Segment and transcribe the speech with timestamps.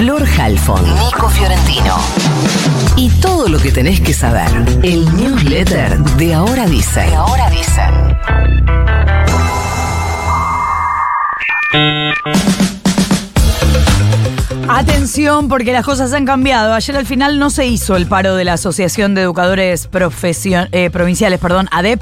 [0.00, 1.94] Flor Halfon, Nico Fiorentino.
[2.96, 4.48] Y todo lo que tenés que saber.
[4.82, 7.00] El newsletter de Ahora Dice.
[7.02, 7.82] De Ahora Dice.
[14.68, 16.72] Atención, porque las cosas han cambiado.
[16.74, 20.90] Ayer al final no se hizo el paro de la Asociación de Educadores Profesio- eh,
[20.90, 22.00] Provinciales, perdón, ADEP,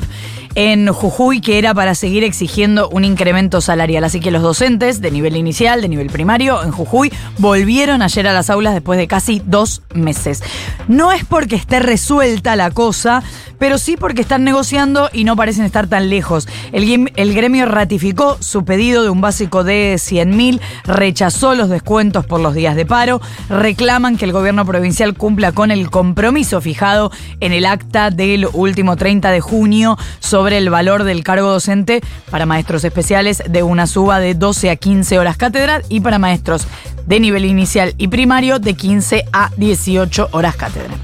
[0.61, 4.03] en Jujuy, que era para seguir exigiendo un incremento salarial.
[4.03, 8.33] Así que los docentes de nivel inicial, de nivel primario, en Jujuy, volvieron ayer a
[8.33, 10.43] las aulas después de casi dos meses.
[10.89, 13.23] No es porque esté resuelta la cosa,
[13.59, 16.49] pero sí porque están negociando y no parecen estar tan lejos.
[16.73, 22.41] El, gremio ratificó su pedido de un básico de 100 mil, rechazó los descuentos por
[22.41, 27.53] los días de paro, reclaman que el gobierno provincial cumpla con el compromiso fijado en
[27.53, 32.85] el acta del último 30 de junio sobre el valor del cargo docente para maestros
[32.85, 36.67] especiales de una suba de 12 a 15 horas cátedra y para maestros
[37.07, 40.95] de nivel inicial y primario de 15 a 18 horas cátedra.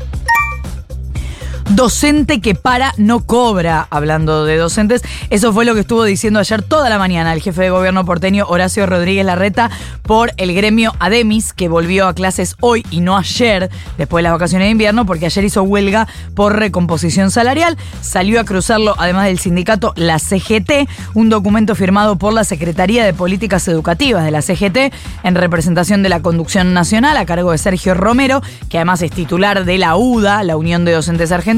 [1.70, 5.02] Docente que para no cobra, hablando de docentes.
[5.30, 8.44] Eso fue lo que estuvo diciendo ayer toda la mañana el jefe de gobierno porteño
[8.46, 9.70] Horacio Rodríguez Larreta
[10.02, 14.32] por el gremio Ademis, que volvió a clases hoy y no ayer, después de las
[14.32, 17.78] vacaciones de invierno, porque ayer hizo huelga por recomposición salarial.
[18.02, 23.14] Salió a cruzarlo, además del sindicato, la CGT, un documento firmado por la Secretaría de
[23.14, 24.92] Políticas Educativas de la CGT
[25.22, 29.64] en representación de la conducción nacional a cargo de Sergio Romero, que además es titular
[29.64, 31.53] de la UDA, la Unión de Docentes Argentinos,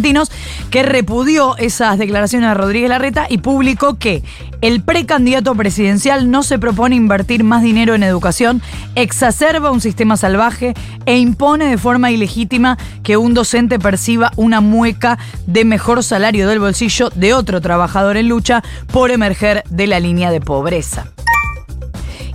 [0.70, 4.22] que repudió esas declaraciones de Rodríguez Larreta y publicó que
[4.60, 8.62] el precandidato presidencial no se propone invertir más dinero en educación,
[8.94, 10.74] exacerba un sistema salvaje
[11.04, 16.60] e impone de forma ilegítima que un docente perciba una mueca de mejor salario del
[16.60, 21.12] bolsillo de otro trabajador en lucha por emerger de la línea de pobreza.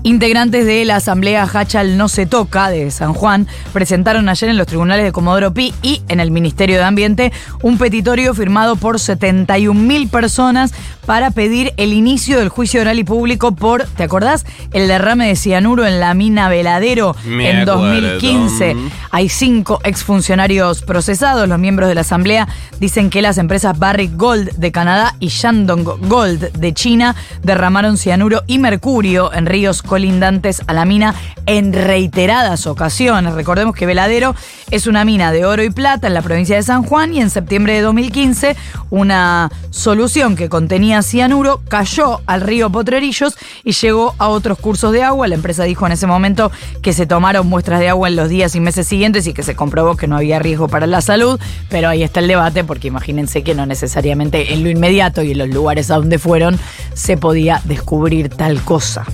[0.04, 4.66] Integrantes de la Asamblea Hachal No Se Toca de San Juan presentaron ayer en los
[4.66, 9.80] tribunales de Comodoro Pi y en el Ministerio de Ambiente un petitorio firmado por 71
[9.80, 10.73] mil personas
[11.06, 14.45] para pedir el inicio del juicio oral y público por, ¿te acordás?
[14.72, 17.82] El derrame de cianuro en la mina Veladero Me en acuerdo.
[17.82, 18.76] 2015.
[19.11, 21.48] Hay cinco exfuncionarios procesados.
[21.48, 22.48] Los miembros de la Asamblea
[22.80, 28.44] dicen que las empresas Barrick Gold de Canadá y Shandong Gold de China derramaron cianuro
[28.48, 31.14] y mercurio en ríos colindantes a la mina
[31.46, 33.34] en reiteradas ocasiones.
[33.34, 34.34] Recordemos que Veladero
[34.70, 37.30] es una mina de oro y plata en la provincia de San Juan y en
[37.30, 38.56] septiembre de 2015
[38.90, 43.36] una solución que contenía cianuro cayó al río Potrerillos
[43.66, 45.28] y llegó a otros cursos de agua.
[45.28, 48.56] La empresa dijo en ese momento que se tomaron muestras de agua en los días
[48.56, 51.38] y meses siguientes y que se comprobó que no había riesgo para la salud,
[51.68, 55.40] pero ahí está el debate porque imagínense que no necesariamente en lo inmediato y en
[55.40, 56.58] los lugares a donde fueron
[56.94, 59.06] se podía descubrir tal cosa.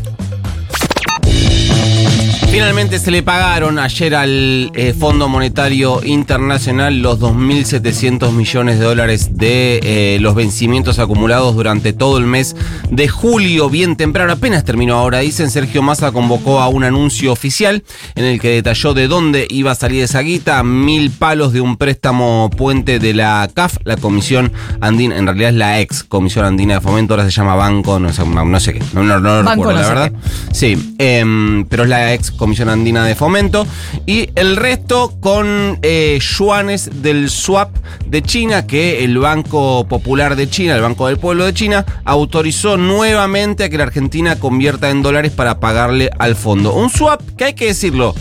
[2.58, 9.38] Finalmente se le pagaron ayer al eh, Fondo Monetario Internacional los 2.700 millones de dólares
[9.38, 12.56] de eh, los vencimientos acumulados durante todo el mes
[12.90, 15.52] de julio, bien temprano, apenas terminó ahora, dicen.
[15.52, 17.84] Sergio Massa convocó a un anuncio oficial
[18.16, 21.78] en el que detalló de dónde iba a salir esa guita, mil palos de un
[21.78, 24.52] préstamo puente de la CAF, la Comisión
[24.82, 28.12] Andina, en realidad es la ex Comisión Andina de Fomento, ahora se llama Banco, no
[28.12, 30.12] sé, no sé qué, no, no, no Banco recuerdo, no la verdad.
[30.52, 33.68] Sí, em, pero es la ex Comisión Andina de Fomento.
[34.06, 37.76] Y el resto con eh, yuanes del swap
[38.06, 42.78] de China, que el Banco Popular de China, el Banco del Pueblo de China, autorizó
[42.78, 46.74] nuevamente a que la Argentina convierta en dólares para pagarle al fondo.
[46.74, 48.16] Un swap que hay que decirlo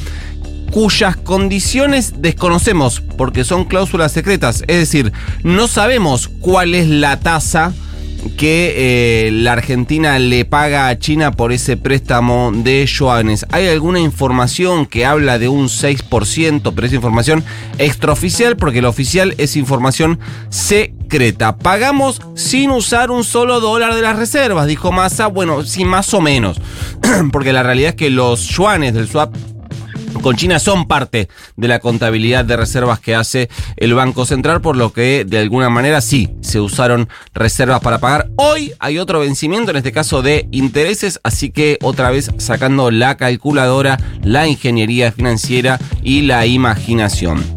[0.72, 4.62] cuyas condiciones desconocemos porque son cláusulas secretas.
[4.66, 5.12] Es decir,
[5.42, 7.72] no sabemos cuál es la tasa
[8.30, 13.46] que eh, la Argentina le paga a China por ese préstamo de yuanes.
[13.50, 17.44] ¿Hay alguna información que habla de un 6%, pero es información
[17.78, 21.56] extraoficial porque la oficial es información secreta?
[21.56, 25.26] Pagamos sin usar un solo dólar de las reservas, dijo Massa.
[25.26, 26.60] Bueno, sí, más o menos,
[27.32, 29.34] porque la realidad es que los yuanes del swap
[30.20, 34.76] con China son parte de la contabilidad de reservas que hace el Banco Central, por
[34.76, 38.28] lo que de alguna manera sí se usaron reservas para pagar.
[38.36, 43.16] Hoy hay otro vencimiento, en este caso de intereses, así que otra vez sacando la
[43.16, 47.55] calculadora, la ingeniería financiera y la imaginación.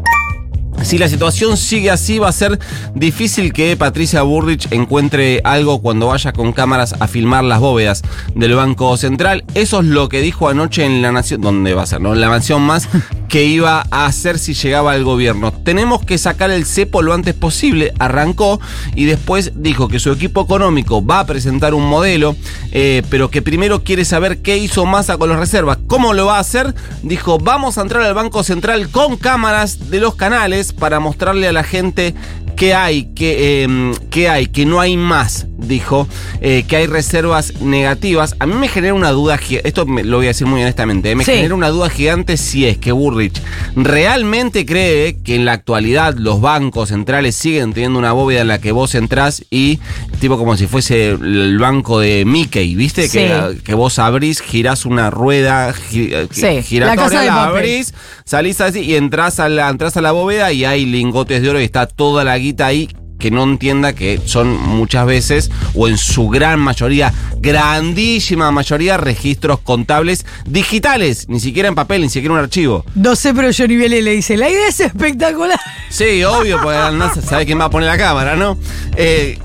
[0.82, 2.58] Si la situación sigue así, va a ser
[2.94, 8.02] difícil que Patricia Burrich encuentre algo cuando vaya con cámaras a filmar las bóvedas
[8.34, 9.44] del Banco Central.
[9.54, 12.00] Eso es lo que dijo anoche en La Nación, ¿dónde va a ser?
[12.00, 12.14] ¿No?
[12.14, 12.88] La Nación Más,
[13.28, 15.52] que iba a hacer si llegaba al gobierno.
[15.52, 18.60] Tenemos que sacar el cepo lo antes posible, arrancó
[18.96, 22.34] y después dijo que su equipo económico va a presentar un modelo,
[22.72, 25.78] eh, pero que primero quiere saber qué hizo Massa con las reservas.
[25.86, 26.74] ¿Cómo lo va a hacer?
[27.02, 31.52] Dijo, vamos a entrar al Banco Central con cámaras de los canales para mostrarle a
[31.52, 32.14] la gente
[32.60, 36.06] qué hay, qué, qué hay, que no hay más, dijo,
[36.42, 38.36] eh, que hay reservas negativas.
[38.38, 41.14] A mí me genera una duda, esto me- lo voy a decir muy honestamente, eh,
[41.16, 41.32] me Sí.
[41.32, 43.40] genera una duda gigante si es que Burrich
[43.74, 48.60] realmente cree que en la actualidad los bancos centrales siguen teniendo una bóveda en la
[48.60, 49.78] que vos entrás y
[50.20, 53.08] tipo como si fuese el banco de Mickey, ¿viste?
[53.08, 53.18] Sí.
[53.20, 57.94] Que, que vos abrís, girás una rueda gi- eh, Sí, giratoria, la la abrís,
[58.26, 61.60] salís así y entras a, la, entras a la bóveda y hay lingotes de oro
[61.60, 62.88] y está toda la guita ahí
[63.20, 69.60] que no entienda que son muchas veces, o en su gran mayoría, grandísima mayoría, registros
[69.60, 72.84] contables digitales, ni siquiera en papel, ni siquiera un archivo.
[72.96, 75.60] No sé, pero Johnny Viale le dice, la idea es espectacular.
[75.90, 78.56] Sí, obvio, porque no sabe quién va a poner la cámara, ¿no?
[78.96, 79.38] Eh,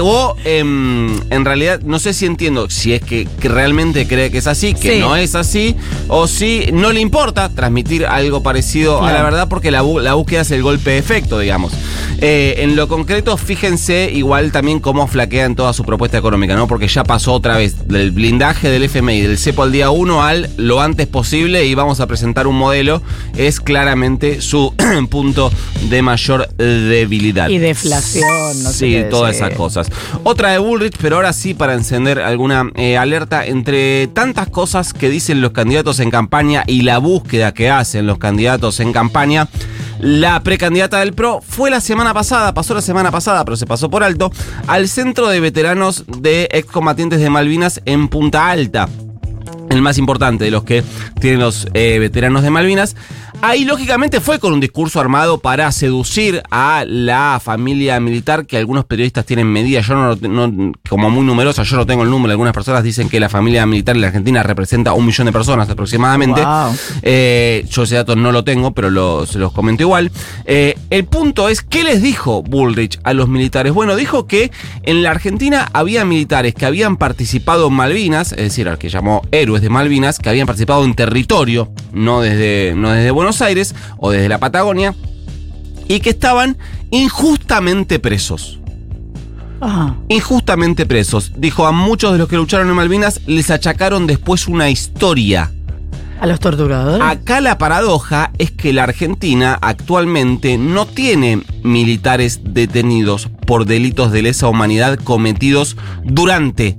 [0.00, 4.38] o em, en realidad no sé si entiendo si es que, que realmente cree que
[4.38, 5.00] es así, que Sí.
[5.00, 5.76] no es así,
[6.08, 10.50] o si no le importa transmitir algo parecido a la verdad, porque la búsqueda es
[10.50, 11.72] el golpe de efecto, digamos.
[12.20, 16.68] Eh, en lo concreto, fíjense igual también cómo flaquea en toda su propuesta económica, ¿no?
[16.68, 20.50] Porque ya pasó otra vez del blindaje del FMI, del cepo al día 1 al
[20.58, 23.02] lo antes posible y vamos a presentar un modelo.
[23.36, 24.74] Es claramente su
[25.10, 25.50] punto
[25.88, 27.48] de mayor debilidad.
[27.48, 29.88] Y deflación, no sé Sí, todas esas cosas.
[30.24, 35.08] Otra de Bullrich, pero ahora sí para encender alguna eh, alerta entre tantas cosas que
[35.08, 39.48] dicen los candidatos en campaña y la búsqueda que hacen los candidatos en campaña.
[40.00, 43.90] La precandidata del PRO fue la semana pasada, pasó la semana pasada, pero se pasó
[43.90, 44.30] por alto,
[44.66, 48.88] al centro de veteranos de excombatientes de Malvinas en Punta Alta
[49.78, 50.82] el más importante de los que
[51.20, 52.96] tienen los eh, veteranos de Malvinas.
[53.40, 58.84] Ahí lógicamente fue con un discurso armado para seducir a la familia militar que algunos
[58.84, 62.52] periodistas tienen medida, yo no, no- como muy numerosa, yo no tengo el número, algunas
[62.52, 66.42] personas dicen que la familia militar en la Argentina representa un millón de personas aproximadamente.
[66.44, 66.74] Wow.
[67.02, 70.10] Eh, yo ese dato no lo tengo, pero lo- se los comento igual.
[70.44, 73.72] Eh, el punto es, ¿qué les dijo Bullrich a los militares?
[73.72, 74.50] Bueno, dijo que
[74.82, 79.22] en la Argentina había militares que habían participado en Malvinas, es decir, al que llamó
[79.30, 84.10] héroes de Malvinas, que habían participado en territorio, no desde, no desde Buenos Aires o
[84.10, 84.94] desde la Patagonia,
[85.88, 86.56] y que estaban
[86.90, 88.58] injustamente presos
[89.60, 89.96] Ajá.
[90.08, 91.32] injustamente presos.
[91.36, 95.52] Dijo a muchos de los que lucharon en Malvinas les achacaron después una historia.
[96.20, 97.00] A los torturadores.
[97.00, 104.22] Acá la paradoja es que la Argentina actualmente no tiene militares detenidos por delitos de
[104.22, 106.76] lesa humanidad cometidos durante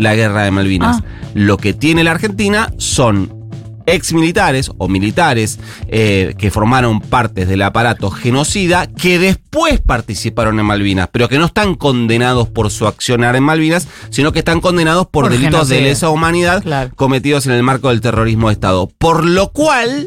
[0.00, 0.98] la guerra de Malvinas.
[1.00, 1.04] Ah.
[1.34, 3.38] Lo que tiene la Argentina son
[3.86, 5.58] exmilitares o militares
[5.88, 11.46] eh, que formaron partes del aparato genocida que después participaron en Malvinas, pero que no
[11.46, 15.80] están condenados por su accionar en Malvinas, sino que están condenados por, Por delitos de
[15.80, 16.90] lesa humanidad Claro.
[16.94, 18.88] cometidos en el marco del terrorismo de Estado.
[18.98, 20.06] Por lo cual,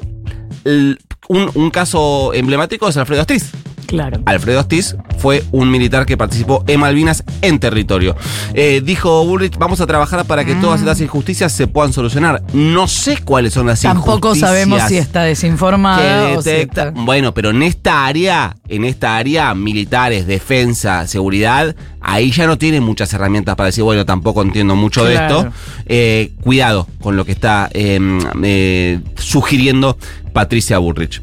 [0.64, 3.52] el- un, un caso emblemático es Alfredo Astiz.
[3.94, 4.22] Claro.
[4.26, 8.16] Alfredo Astiz fue un militar que participó en Malvinas en territorio.
[8.56, 12.42] Eh, dijo Bullrich, vamos a trabajar para que todas estas injusticias se puedan solucionar.
[12.54, 14.50] No sé cuáles son las Tampoco injusticias.
[14.50, 19.16] sabemos si está desinformada o si detecta- está- Bueno, pero en esta área, en esta
[19.16, 24.76] área, militares, defensa, seguridad, ahí ya no tienen muchas herramientas para decir, bueno, tampoco entiendo
[24.76, 25.52] mucho de esto.
[25.86, 28.00] Eh, cuidado con lo que está eh,
[28.42, 30.00] eh, sugiriendo
[30.34, 31.22] Patricia Burrich.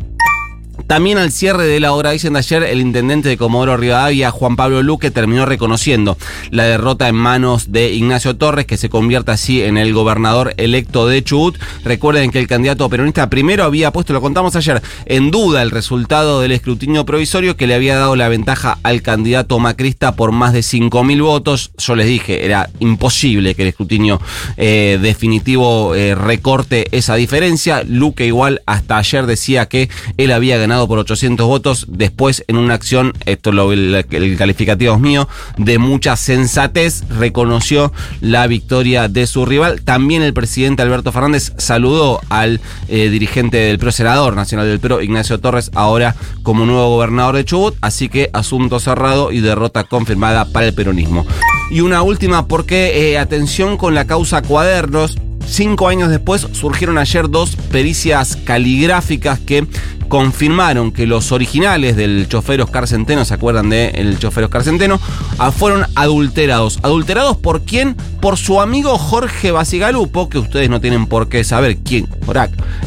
[0.91, 4.57] También al cierre de la hora dicen de ayer, el intendente de Comodoro Rivadavia, Juan
[4.57, 6.19] Pablo Luque, terminó reconociendo
[6.51, 11.07] la derrota en manos de Ignacio Torres, que se convierte así en el gobernador electo
[11.07, 11.57] de Chubut.
[11.85, 16.41] Recuerden que el candidato peronista primero había puesto, lo contamos ayer, en duda el resultado
[16.41, 20.61] del escrutinio provisorio que le había dado la ventaja al candidato macrista por más de
[20.63, 21.71] 5.000 votos.
[21.79, 24.21] Yo les dije, era imposible que el escrutinio
[24.57, 27.85] eh, definitivo eh, recorte esa diferencia.
[27.87, 31.87] Luque igual hasta ayer decía que él había ganado por 800 votos.
[31.89, 37.93] Después, en una acción, esto lo, el, el calificativo es mío, de mucha sensatez, reconoció
[38.21, 39.83] la victoria de su rival.
[39.83, 45.03] También el presidente Alberto Fernández saludó al eh, dirigente del PRO, senador nacional del PRO,
[45.03, 47.75] Ignacio Torres, ahora como nuevo gobernador de Chubut.
[47.81, 51.27] Así que asunto cerrado y derrota confirmada para el peronismo.
[51.71, 55.17] Y una última, porque eh, atención con la causa cuadernos.
[55.51, 59.67] Cinco años después surgieron ayer dos pericias caligráficas que
[60.07, 65.01] confirmaron que los originales del chofer Oscar Centeno, ¿se acuerdan del el chofer Oscar Centeno?
[65.39, 66.79] Ah, fueron adulterados.
[66.83, 67.97] ¿Adulterados por quién?
[68.21, 72.07] Por su amigo Jorge Basigalupo, que ustedes no tienen por qué saber quién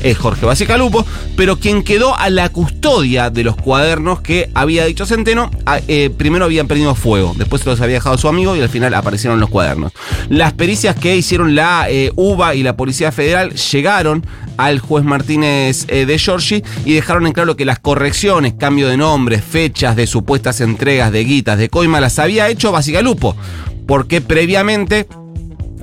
[0.02, 1.06] es Jorge Basigalupo,
[1.36, 6.10] pero quien quedó a la custodia de los cuadernos que había dicho Centeno, ah, eh,
[6.16, 9.40] primero habían perdido fuego, después se los había dejado su amigo y al final aparecieron
[9.40, 9.92] los cuadernos.
[10.30, 14.26] Las pericias que hicieron la eh, UBA y la Policía Federal llegaron
[14.58, 18.98] al juez Martínez eh, de Giorgi y dejaron en claro que las correcciones, cambio de
[18.98, 23.36] nombres, fechas de supuestas entregas de guitas de coima las había hecho Basigalupo,
[23.88, 25.08] porque previamente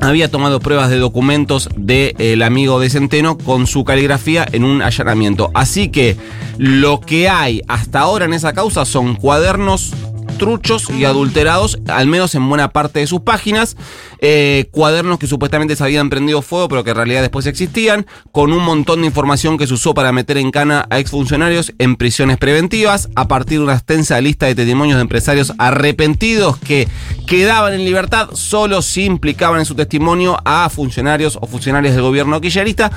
[0.00, 5.50] había tomado pruebas de documentos del amigo de Centeno con su caligrafía en un allanamiento.
[5.54, 6.16] Así que
[6.56, 9.92] lo que hay hasta ahora en esa causa son cuadernos
[10.40, 13.76] truchos y adulterados, al menos en buena parte de sus páginas.
[14.23, 18.52] Eh, cuadernos que supuestamente se habían prendido fuego, pero que en realidad después existían, con
[18.52, 22.38] un montón de información que se usó para meter en cana a exfuncionarios en prisiones
[22.38, 26.88] preventivas, a partir de una extensa lista de testimonios de empresarios arrepentidos que
[27.26, 32.40] quedaban en libertad solo si implicaban en su testimonio a funcionarios o funcionarios del gobierno
[32.40, 32.90] quillerista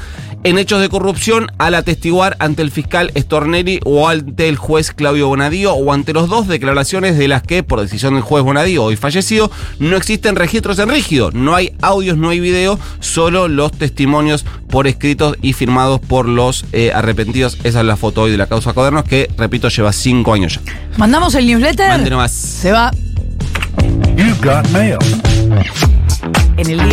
[0.43, 5.27] en hechos de corrupción al atestiguar ante el fiscal Stornelli o ante el juez Claudio
[5.27, 8.95] Bonadío o ante los dos declaraciones de las que, por decisión del juez Bonadío, hoy
[8.95, 9.49] fallecido,
[9.79, 14.85] no existen registros en rígido, no hay audios, no hay video, solo los testimonios por
[14.87, 17.57] escritos y firmados por los eh, arrepentidos.
[17.63, 20.61] Esa es la foto hoy de la causa Cuadernos, que, repito, lleva cinco años ya.
[20.97, 21.89] ¿Mandamos el newsletter?
[21.89, 22.31] Mande nomás.
[22.31, 22.91] Se va.
[24.15, 24.97] You've got mail.
[26.57, 26.85] En el día